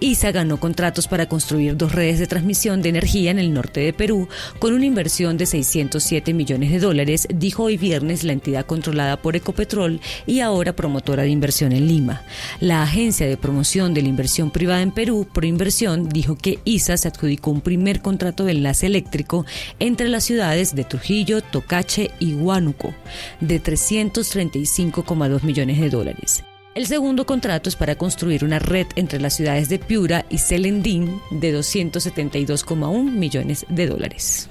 [0.00, 3.92] ISA ganó contratos para construir dos redes de transmisión de energía en el norte de
[3.92, 9.20] Perú con una inversión de 607 millones de dólares, dijo hoy viernes la entidad controlada
[9.20, 12.22] por Ecopetrol y ahora promotora de inversión en Lima.
[12.60, 17.08] La Agencia de Promoción de la Inversión Privada en Perú, Proinversión, dijo que ISA se
[17.08, 19.46] adjudicó un primer contrato de enlace eléctrico
[19.78, 22.94] entre las ciudades de Trujillo, Tocache y Huánuco
[23.40, 26.44] de 335,2 millones de dólares.
[26.74, 31.20] El segundo contrato es para construir una red entre las ciudades de Piura y Celendín
[31.30, 34.50] de 272,1 millones de dólares.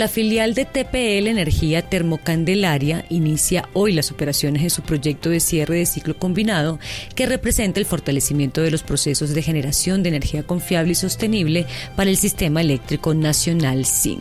[0.00, 5.76] La filial de TPL Energía Termocandelaria inicia hoy las operaciones de su proyecto de cierre
[5.76, 6.78] de ciclo combinado
[7.14, 12.08] que representa el fortalecimiento de los procesos de generación de energía confiable y sostenible para
[12.08, 14.20] el sistema eléctrico nacional SIN.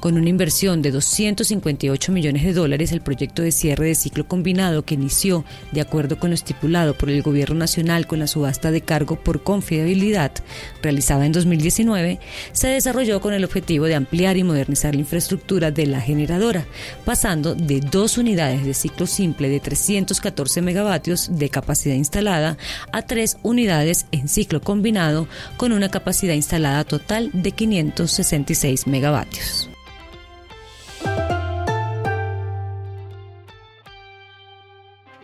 [0.00, 4.86] Con una inversión de 258 millones de dólares, el proyecto de cierre de ciclo combinado
[4.86, 8.80] que inició de acuerdo con lo estipulado por el Gobierno Nacional con la subasta de
[8.80, 10.32] cargo por confiabilidad
[10.80, 12.18] realizada en 2019,
[12.52, 15.17] se desarrolló con el objetivo de ampliar y modernizar la infraestructura
[15.72, 16.66] de la generadora,
[17.04, 22.56] pasando de dos unidades de ciclo simple de 314 megavatios de capacidad instalada
[22.92, 29.70] a tres unidades en ciclo combinado con una capacidad instalada total de 566 megavatios.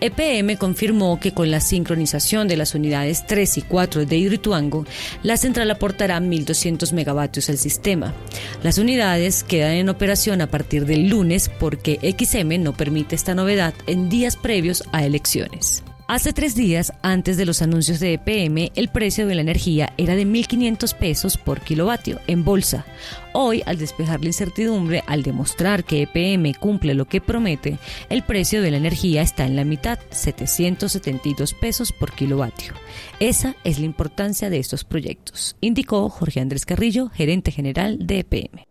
[0.05, 4.85] EPM confirmó que con la sincronización de las unidades 3 y 4 de Hidroituango,
[5.23, 8.15] la central aportará 1.200 megavatios al sistema.
[8.63, 13.73] Las unidades quedan en operación a partir del lunes porque XM no permite esta novedad
[13.87, 15.83] en días previos a elecciones.
[16.07, 20.15] Hace tres días, antes de los anuncios de EPM, el precio de la energía era
[20.15, 22.85] de 1.500 pesos por kilovatio en bolsa.
[23.33, 27.79] Hoy, al despejar la incertidumbre, al demostrar que EPM cumple lo que promete,
[28.11, 32.75] el precio de la energía está en la mitad, 772 pesos por kilovatio.
[33.19, 38.67] Esa es la importancia de estos proyectos, indicó Jorge Andrés Carrillo, gerente general de EPM.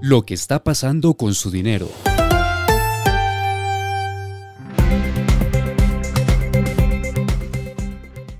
[0.00, 1.90] Lo que está pasando con su dinero.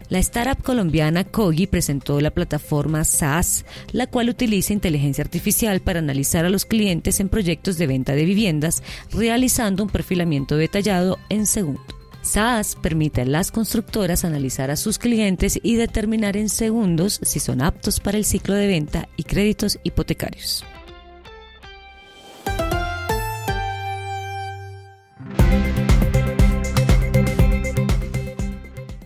[0.09, 6.45] La startup colombiana Kogi presentó la plataforma SaaS, la cual utiliza inteligencia artificial para analizar
[6.45, 11.83] a los clientes en proyectos de venta de viviendas, realizando un perfilamiento detallado en segundo.
[12.23, 17.61] SaaS permite a las constructoras analizar a sus clientes y determinar en segundos si son
[17.61, 20.65] aptos para el ciclo de venta y créditos hipotecarios.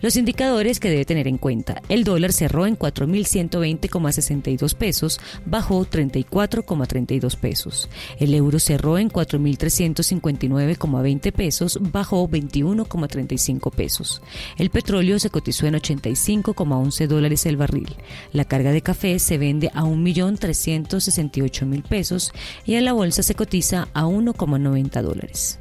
[0.01, 1.83] Los indicadores que debe tener en cuenta.
[1.87, 7.87] El dólar cerró en 4.120,62 pesos, bajó 34,32 pesos.
[8.19, 14.23] El euro cerró en 4.359,20 pesos, bajó 21,35 pesos.
[14.57, 17.95] El petróleo se cotizó en 85,11 dólares el barril.
[18.33, 22.31] La carga de café se vende a 1.368.000 pesos
[22.65, 25.59] y en la bolsa se cotiza a 1,90 dólares.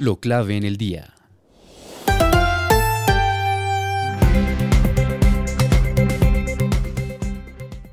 [0.00, 1.12] Lo clave en el día.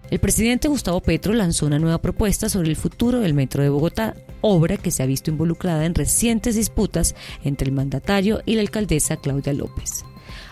[0.10, 4.16] El presidente Gustavo Petro lanzó una nueva propuesta sobre el futuro del Metro de Bogotá,
[4.40, 7.14] obra que se ha visto involucrada en recientes disputas
[7.44, 10.06] entre el mandatario y la alcaldesa Claudia López.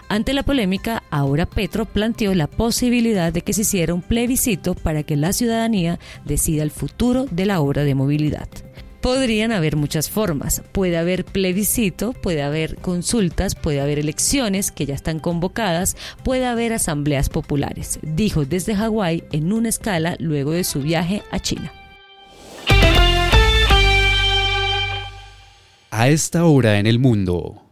[0.09, 5.03] Ante la polémica, ahora Petro planteó la posibilidad de que se hiciera un plebiscito para
[5.03, 8.49] que la ciudadanía decida el futuro de la obra de movilidad.
[9.05, 10.63] Podrían haber muchas formas.
[10.71, 16.73] Puede haber plebiscito, puede haber consultas, puede haber elecciones que ya están convocadas, puede haber
[16.73, 21.71] asambleas populares, dijo desde Hawái en una escala luego de su viaje a China.
[25.91, 27.64] A esta hora en el mundo.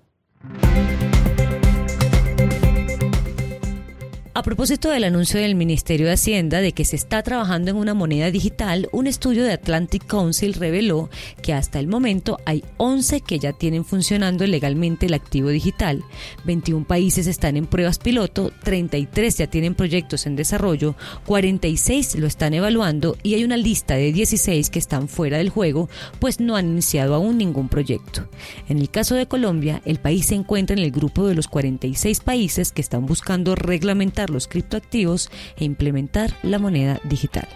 [4.43, 7.93] A propósito del anuncio del Ministerio de Hacienda de que se está trabajando en una
[7.93, 11.09] moneda digital, un estudio de Atlantic Council reveló
[11.41, 16.03] que hasta el momento hay 11 que ya tienen funcionando legalmente el activo digital,
[16.43, 22.53] 21 países están en pruebas piloto, 33 ya tienen proyectos en desarrollo, 46 lo están
[22.53, 25.87] evaluando y hay una lista de 16 que están fuera del juego,
[26.19, 28.27] pues no han iniciado aún ningún proyecto.
[28.67, 32.19] En el caso de Colombia, el país se encuentra en el grupo de los 46
[32.19, 37.47] países que están buscando reglamentar los criptoactivos e implementar la moneda digital.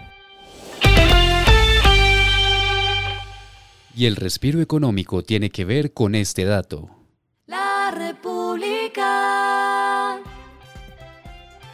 [3.96, 6.97] Y el respiro económico tiene que ver con este dato.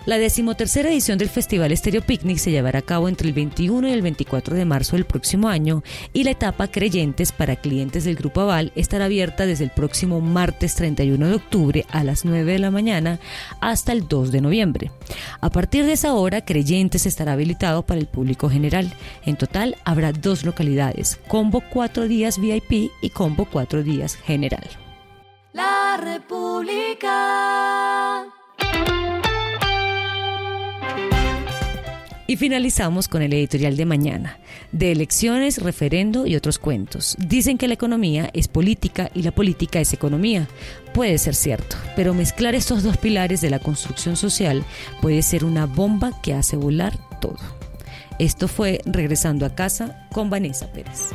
[0.06, 3.92] La decimotercera edición del Festival Estéreo Picnic se llevará a cabo entre el 21 y
[3.94, 8.42] el 24 de marzo del próximo año y la etapa Creyentes para clientes del Grupo
[8.42, 12.70] Aval estará abierta desde el próximo martes 31 de octubre a las 9 de la
[12.70, 13.22] mañana
[13.62, 14.92] hasta el 2 de noviembre.
[15.40, 18.94] A partir de esa hora, Creyentes estará habilitado para el público general.
[19.26, 24.68] En total habrá dos localidades, Combo 4 días VIP y Combo 4 días general.
[25.54, 27.33] La República.
[32.34, 34.40] Y finalizamos con el editorial de mañana,
[34.72, 37.16] de elecciones, referendo y otros cuentos.
[37.20, 40.48] Dicen que la economía es política y la política es economía.
[40.96, 44.66] Puede ser cierto, pero mezclar estos dos pilares de la construcción social
[45.00, 47.38] puede ser una bomba que hace volar todo.
[48.18, 51.12] Esto fue Regresando a casa con Vanessa Pérez.